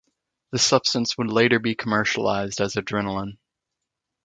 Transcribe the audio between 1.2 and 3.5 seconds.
later be commercialized as adrenaline.